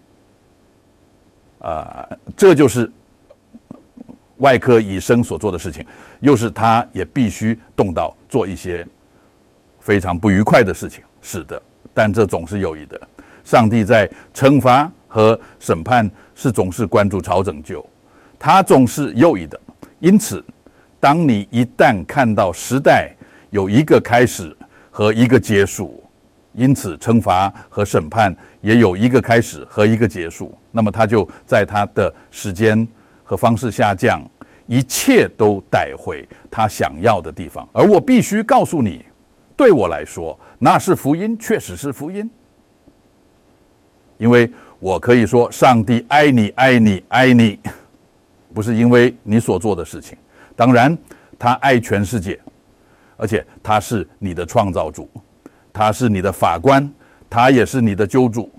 [1.59, 2.91] 啊，这就是
[4.37, 5.85] 外科医生所做的事情，
[6.21, 8.83] 又是他也必须动刀做一些
[9.79, 11.03] 非常不愉快的事情。
[11.21, 11.61] 是的，
[11.93, 12.99] 但这总是有益的。
[13.43, 17.87] 上帝在惩罚和审判是总是关注朝拯救，
[18.39, 19.59] 他总是有益的。
[19.99, 20.43] 因此。
[20.99, 23.13] 当你一旦看到时代
[23.49, 24.55] 有一个开始
[24.89, 26.03] 和一个结束，
[26.53, 32.87] 因此惩罚和审判也有一个开始和一个结束，那么他就在他的时间
[33.23, 34.21] 和方式下降，
[34.65, 37.67] 一切都带回他想要的地方。
[37.71, 39.05] 而我必须告诉你，
[39.55, 42.29] 对我来说，那是福音，确实是福音，
[44.17, 47.59] 因为我可以说，上帝爱你，爱你，爱你，
[48.53, 50.17] 不是因为你所做的事情。
[50.55, 50.97] 当然，
[51.37, 52.39] 他爱全世界，
[53.17, 55.09] 而且他是你的创造主，
[55.73, 56.89] 他是你的法官，
[57.29, 58.49] 他也是你的救主。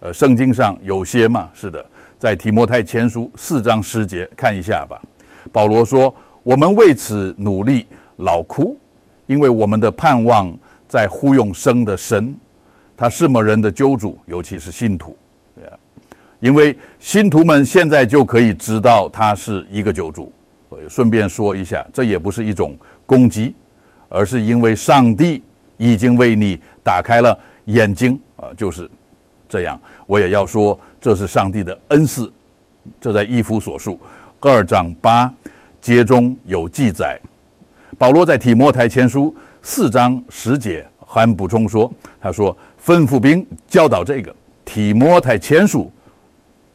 [0.00, 1.84] 呃，圣经上有些嘛，是的，
[2.18, 5.00] 在提摩太前书四章十节看一下吧。
[5.52, 8.78] 保罗说：“我们为此努力老哭，
[9.26, 10.56] 因为我们的盼望
[10.86, 12.34] 在呼用生的神，
[12.96, 15.16] 他是某人的救主，尤其是信徒。
[16.40, 20.32] 因为信徒们现在就可以知道他是一个救主。
[20.88, 23.54] 顺便说一下，这也不是一种攻击，
[24.08, 25.42] 而是因为上帝
[25.76, 28.90] 已经为你打开了眼睛啊，就是
[29.48, 29.80] 这样。
[30.06, 32.32] 我也要说，这是上帝的恩赐。
[33.00, 34.00] 这在一夫所述
[34.40, 35.32] 二章八
[35.80, 37.20] 节中有记载。
[37.98, 45.90] 保罗在提摩太前书四章十节还补充说：“他说吩咐兵教导这个提摩太前书。”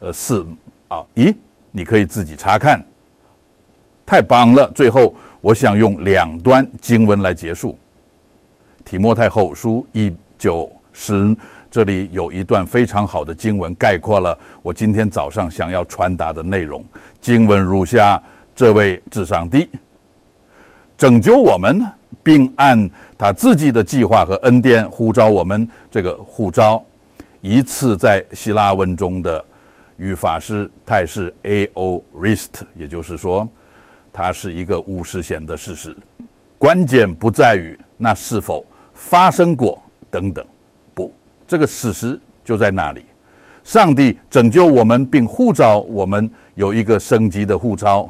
[0.00, 0.46] 呃，四
[0.88, 1.34] 啊，咦，
[1.70, 2.84] 你可以自己查看，
[4.06, 4.70] 太棒了！
[4.74, 7.78] 最后，我想用两段经文来结束。
[8.84, 11.34] 提摩太后书一九十，
[11.70, 16.84] 这里有一段非常好的经文，概括了我今天早上想要传达的内容。
[17.20, 18.22] 经文如下：
[18.54, 19.68] 这位至上帝
[20.98, 21.82] 拯救我们，
[22.22, 25.68] 并按他自己的计划和恩典呼召我们。
[25.90, 26.84] 这个呼召，
[27.40, 29.44] 一次在希腊文中的。
[29.96, 33.48] 语法是泰式 aorist，也就是说，
[34.16, 35.94] 它是一个无实现的事实。
[36.56, 40.46] 关键不在于那是否发生过等等，
[40.94, 41.12] 不，
[41.48, 43.04] 这个事实就在那里。
[43.64, 48.08] 上帝拯救我们并护照我们有一个升级的护照，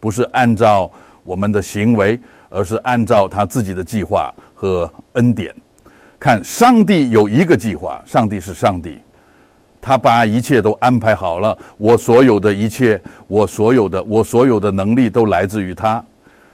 [0.00, 0.90] 不是按照
[1.22, 5.54] 我们的行为，而是按照他自己的计划和恩典。
[6.18, 8.98] 看，上帝有一个计划，上帝是上帝。
[9.86, 16.02] 他把一切都安排好了，我所有的一切，我所有的，我所有的能力都来自于他。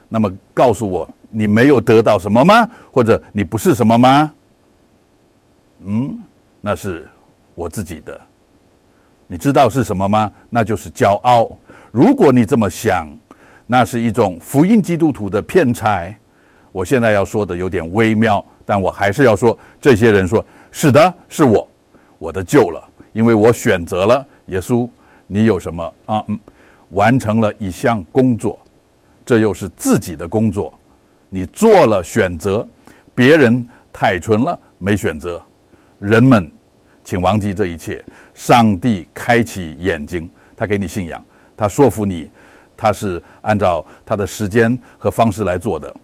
[0.09, 2.69] 那么，告诉我，你没有得到什么吗？
[2.91, 4.33] 或者你不是什么吗？
[5.85, 6.19] 嗯，
[6.61, 7.09] 那是
[7.55, 8.21] 我自己的。
[9.29, 10.29] 你知道是什么吗？
[10.49, 11.57] 那就是骄傲。
[11.93, 13.09] 如果你这么想，
[13.65, 16.13] 那是一种福音基督徒的骗财。
[16.73, 21.69] 我现在要说的有点微妙，但我还是要说，这些人说是的，是我，
[22.19, 22.90] 我的救了。
[23.13, 24.89] 因为我选择了耶稣，
[25.27, 26.25] 你有什么啊？
[26.91, 28.59] 完成了一项工作，
[29.25, 30.73] 这又是自己的工作，
[31.29, 32.67] 你做了选择，
[33.15, 35.41] 别人太蠢了，没选择。
[36.01, 36.51] 人们，
[37.05, 38.05] 请忘记这一切。
[38.35, 41.25] 上帝开启眼睛，他给你信仰，
[41.57, 42.29] 他说服你，
[42.77, 45.95] 他是按照他的时间和方式来做的。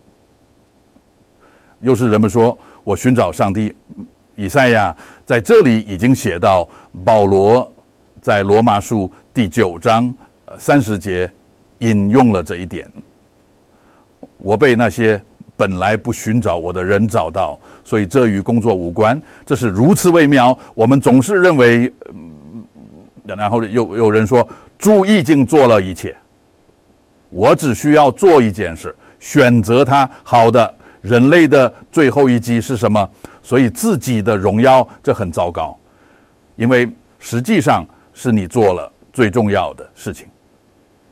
[1.80, 3.74] 又是人们说我寻找上帝。
[4.37, 6.68] 以赛亚在这里已经写到，
[7.05, 7.72] 保罗
[8.20, 10.14] 在罗马书第九章
[10.59, 11.30] 三十节
[11.78, 12.87] 引用了这一点。
[14.37, 15.20] 我被那些
[15.57, 19.20] 本来不寻找我的人找到，所以这与工作无关。
[19.47, 20.57] 这是如此微妙。
[20.74, 21.91] 我们总是认为，
[23.24, 24.47] 然后有有人说，
[24.78, 26.14] 主已经做了一切，
[27.30, 30.09] 我只需要做一件事，选择他。
[30.22, 33.09] 好的，人类的最后一击是什么？
[33.47, 35.78] 所以自己的荣耀，这很糟糕，
[36.57, 36.90] 因为
[37.20, 40.26] 实际上是你做了最重要的事情，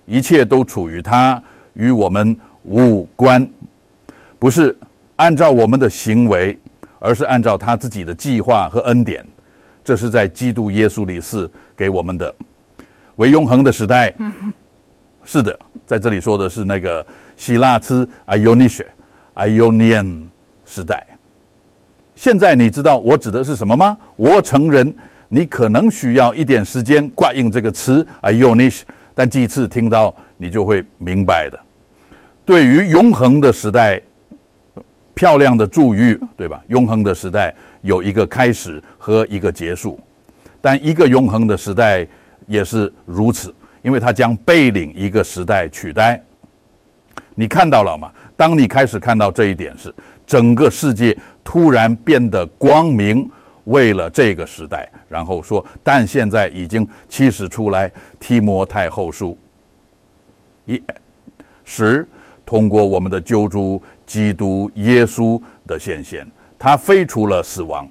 [0.05, 1.41] 一切都处于他，
[1.74, 3.49] 与我们无关，
[4.37, 4.76] 不是
[5.14, 6.59] 按照我们的行为，
[6.99, 9.24] 而是按照他自己的计划和恩典，
[9.85, 12.35] 这是在基督耶稣里是给我们的，
[13.14, 14.12] 为永恒的时代。
[15.22, 15.57] 是的，
[15.87, 17.07] 在这里说的是那个
[17.37, 20.24] 希腊词 Ionian
[20.66, 21.14] 时代。
[22.17, 23.97] 现在你知道我指的是什么吗？
[24.17, 24.95] 我承认
[25.29, 28.83] 你可能需要一点时间挂印这个词 “Ionish”，
[29.15, 31.59] 但第一次听到你就会明白的。
[32.45, 34.01] 对于永恒的时代，
[35.12, 36.62] 漂亮的祝语，对吧？
[36.69, 37.53] 永恒的时代
[37.83, 39.99] 有一个开始和一个结束，
[40.61, 42.07] 但一个永恒的时代
[42.47, 43.53] 也是如此，
[43.83, 46.23] 因为它将被领一个时代取代。
[47.35, 48.12] 你看到了吗？
[48.37, 49.93] 当你开始看到这一点时，
[50.25, 51.17] 整个世界。
[51.45, 53.30] 突然变得光明，
[53.64, 59.36] 为了这个时代，然后说，但现在已经起始出来，提摩太后书
[60.66, 60.82] 一，
[61.64, 62.07] 十
[62.45, 66.26] 通过我们的救主基督耶稣的显现，
[66.59, 67.88] 他废除了死亡，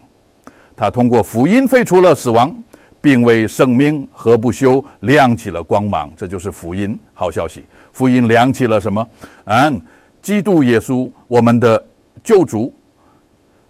[0.75, 2.55] 他通过福音废除了死亡，
[2.99, 7.63] 并为生命和不朽亮起了光芒，这就是福音好消息。
[7.91, 9.07] 福音亮起了什么？
[9.45, 9.81] 嗯，
[10.21, 11.83] 基督耶稣，我们的
[12.23, 12.73] 救主。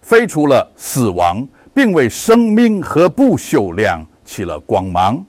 [0.04, 5.24] 飞出了死亡，并为生命和不朽亮起了光芒。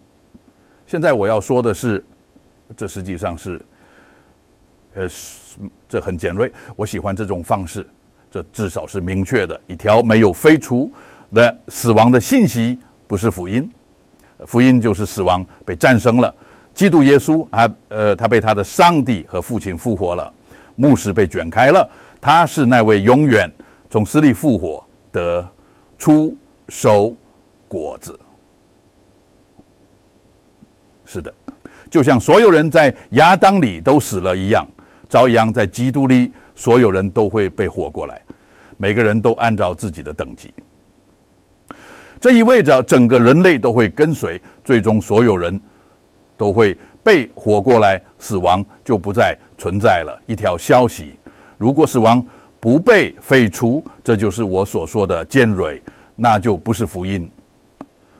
[0.85, 2.03] 现在我要说的是，
[2.75, 3.59] 这实际上是，
[4.95, 5.07] 呃，
[5.87, 6.51] 这很尖锐。
[6.75, 7.87] 我喜欢这种方式，
[8.29, 10.91] 这至少是明确的一条没有飞出
[11.33, 13.71] 的死亡的信息不是福音。
[14.45, 16.35] 福音就是死亡被战胜了，
[16.73, 20.31] 基督耶稣啊，呃，他被他的上帝和父亲复活了，
[20.75, 23.49] 牧师被卷开了，他是那位永远
[23.95, 25.49] 从死里复活的
[25.97, 26.35] 出
[26.67, 27.15] 收
[27.65, 28.19] 果子。
[31.05, 31.33] 是的，
[31.89, 34.67] 就像所有人在亚当里都死了一样，
[35.07, 38.21] 照样在基督里，所有人都会被活过来，
[38.75, 40.53] 每个人都按照自己的等级。
[42.19, 45.57] 这意味着整个人类都会跟随，最终所有人
[46.35, 50.21] 都会被活过来，死亡就不再存在了。
[50.27, 51.17] 一条消息：
[51.57, 52.21] 如果死亡
[52.65, 55.79] 不被废除，这就是我所说的尖锐，
[56.15, 57.29] 那就不是福音。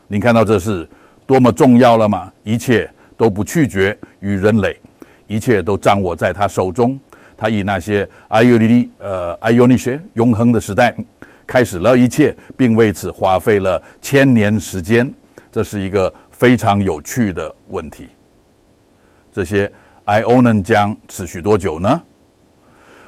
[0.08, 0.88] 您看到这是
[1.26, 2.32] 多么重要了吗？
[2.44, 2.88] 一切
[3.18, 4.80] 都不拒绝于人类，
[5.26, 7.00] 一切都掌握在他手中。
[7.36, 10.96] 他以那些艾尤尼呃艾尤尼学永恒的时代。
[11.48, 15.12] 开始了一切，并为此花费了千年时间，
[15.52, 18.10] 这是一个非常有趣的问题。
[19.34, 19.72] 这些
[20.04, 22.00] I O N 将持续多久呢？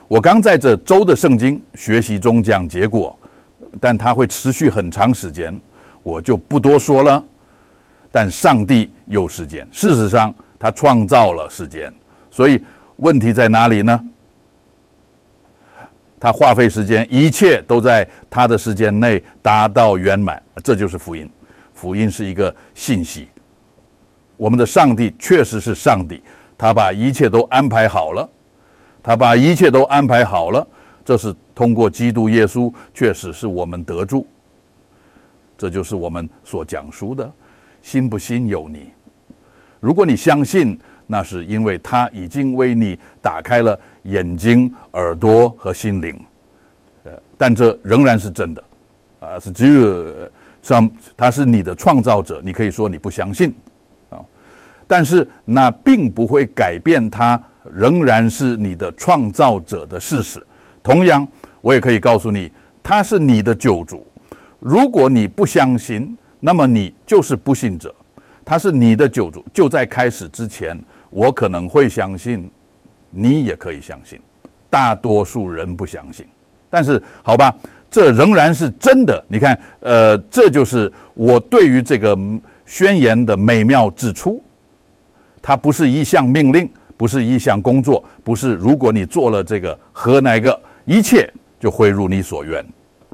[0.08, 3.18] 我刚在这周的圣经学习中讲结果，
[3.80, 5.60] 但它会持续很长时间，
[6.02, 7.24] 我就不多说了。
[8.10, 11.94] 但上帝有时间，事实上他创造了时间，
[12.32, 12.64] 所以
[12.96, 14.00] 问题在哪里呢？
[16.20, 21.30] 他花费时间，一切都在他的时间内达到圆满，这就是福音。
[21.74, 23.28] 福音是一个信息。
[24.38, 26.24] 我们的上帝确实是上帝，
[26.58, 28.28] 他把一切都安排好了，
[29.08, 30.68] 他把一切都安排好了。
[31.06, 34.28] 这是通过基督耶稣，确实是我们得助。
[35.58, 37.32] 这就是我们所讲述的，
[37.82, 38.92] 信不信由你。
[39.80, 40.78] 如果你相信。
[41.10, 46.20] 那是因为他已经为你打开了眼睛、耳朵和心灵，
[47.06, 48.62] 呃，但这仍然是真的，
[49.22, 50.30] 啊，是只有
[50.62, 53.56] 上他是你的创造者，你可以说你不相信，
[54.10, 54.20] 啊，
[54.86, 57.42] 但是那并不会改变他
[57.74, 60.46] 仍然是你的创造者的事实。
[60.84, 61.28] 同样，
[61.62, 62.52] 我也可以告诉你，
[62.82, 64.06] 他是你的救主。
[64.60, 67.94] 如果你不相信，那么你就是不信者。
[68.46, 70.78] 他是你的救主，就在开始之前。
[71.10, 72.50] 我可能会相信，
[73.10, 74.20] 你也可以相信，
[74.70, 76.26] 大多数人不相信。
[76.70, 77.54] 但是，好吧，
[77.90, 79.24] 这仍然是真的。
[79.30, 82.18] 你看，呃，这就是我对于这个
[82.66, 84.44] 宣言的美妙之处。
[85.42, 92.66] 它不是一项命令，不是一项工作，不是如果你做了这个和那个，一切就会如你所愿。